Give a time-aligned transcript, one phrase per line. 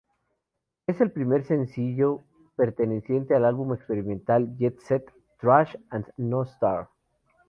[0.87, 2.23] Es el primer sencillo
[2.55, 6.89] perteneciente al álbum Experimental Jet Set, Trash and No Star.